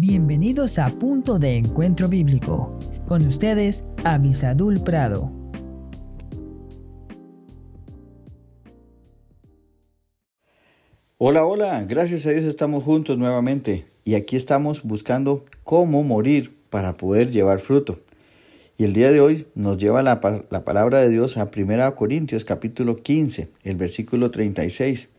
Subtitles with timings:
[0.00, 2.78] Bienvenidos a Punto de Encuentro Bíblico.
[3.08, 5.32] Con ustedes, Abisadul Prado.
[11.16, 16.96] Hola, hola, gracias a Dios estamos juntos nuevamente y aquí estamos buscando cómo morir para
[16.96, 17.98] poder llevar fruto.
[18.76, 22.44] Y el día de hoy nos lleva la, la palabra de Dios a 1 Corintios
[22.44, 25.10] capítulo 15, el versículo 36,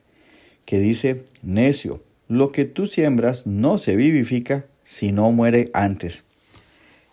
[0.63, 6.23] que dice, necio, lo que tú siembras no se vivifica si no muere antes.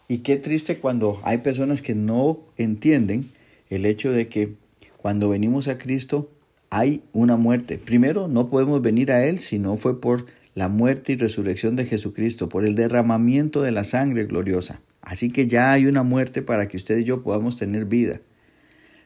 [0.09, 3.29] Y qué triste cuando hay personas que no entienden
[3.69, 4.55] el hecho de que
[4.97, 6.31] cuando venimos a Cristo
[6.71, 7.77] hay una muerte.
[7.77, 11.85] Primero, no podemos venir a Él si no fue por la muerte y resurrección de
[11.85, 14.81] Jesucristo, por el derramamiento de la sangre gloriosa.
[15.03, 18.23] Así que ya hay una muerte para que usted y yo podamos tener vida.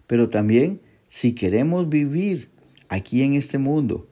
[0.06, 2.50] Pero también, si queremos vivir
[2.88, 4.06] aquí en este mundo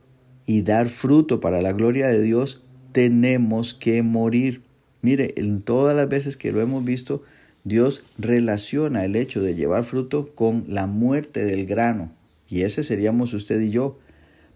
[0.46, 4.62] y dar fruto para la gloria de Dios, tenemos que morir.
[5.02, 7.22] Mire, en todas las veces que lo hemos visto,
[7.64, 12.12] Dios relaciona el hecho de llevar fruto con la muerte del grano.
[12.48, 13.98] Y ese seríamos usted y yo,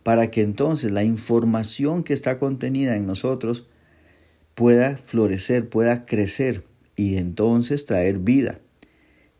[0.03, 3.67] para que entonces la información que está contenida en nosotros
[4.55, 6.65] pueda florecer, pueda crecer
[6.97, 8.59] y entonces traer vida.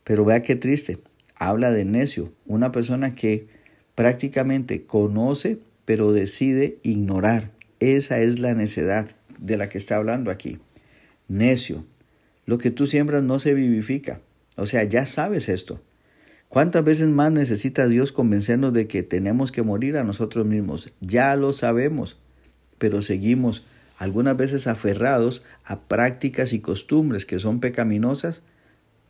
[0.03, 0.99] Pero vea qué triste,
[1.35, 3.47] habla de necio, una persona que
[3.95, 7.51] prácticamente conoce pero decide ignorar.
[7.83, 10.59] Esa es la necedad de la que está hablando aquí.
[11.27, 11.85] Necio.
[12.45, 14.21] Lo que tú siembras no se vivifica.
[14.55, 15.81] O sea, ya sabes esto.
[16.47, 20.93] ¿Cuántas veces más necesita Dios convencernos de que tenemos que morir a nosotros mismos?
[21.01, 22.19] Ya lo sabemos,
[22.77, 23.65] pero seguimos
[23.97, 28.43] algunas veces aferrados a prácticas y costumbres que son pecaminosas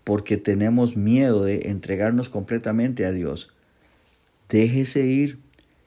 [0.03, 3.53] porque tenemos miedo de entregarnos completamente a Dios.
[4.49, 5.37] Déjese ir,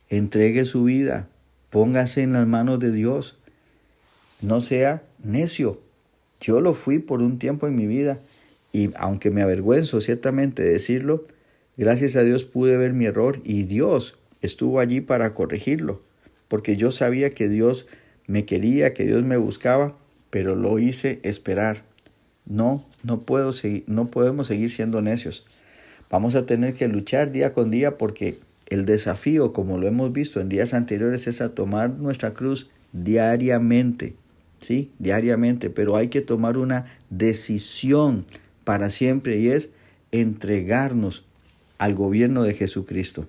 [0.08, 1.28] entregue su vida,
[1.70, 3.38] Póngase en las manos de Dios.
[4.40, 5.80] No sea necio.
[6.40, 8.18] Yo lo fui por un tiempo en mi vida
[8.72, 11.26] y aunque me avergüenzo ciertamente decirlo,
[11.76, 16.02] gracias a Dios pude ver mi error y Dios estuvo allí para corregirlo,
[16.48, 17.86] porque yo sabía que Dios
[18.26, 19.96] me quería, que Dios me buscaba,
[20.30, 21.84] pero lo hice esperar.
[22.44, 25.46] No, no puedo seguir, no podemos seguir siendo necios.
[26.10, 30.40] Vamos a tener que luchar día con día porque el desafío, como lo hemos visto
[30.40, 34.14] en días anteriores, es a tomar nuestra cruz diariamente,
[34.60, 34.90] ¿sí?
[34.98, 38.26] Diariamente, pero hay que tomar una decisión
[38.64, 39.70] para siempre y es
[40.10, 41.24] entregarnos
[41.78, 43.26] al gobierno de Jesucristo.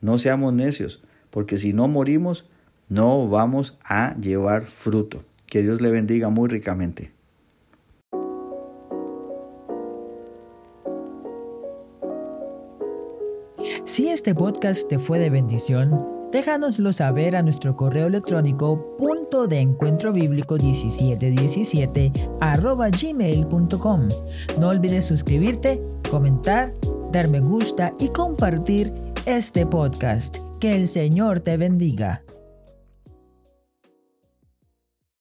[0.00, 2.46] No seamos necios, porque si no morimos,
[2.88, 5.22] no vamos a llevar fruto.
[5.46, 7.10] Que Dios le bendiga muy ricamente.
[13.84, 19.60] Si este podcast te fue de bendición, déjanoslo saber a nuestro correo electrónico punto de
[19.60, 24.08] encuentro bíblico 1717 arroba gmail.com.
[24.58, 26.74] No olvides suscribirte, comentar,
[27.12, 28.92] dar me gusta y compartir
[29.26, 30.38] este podcast.
[30.60, 32.22] Que el Señor te bendiga.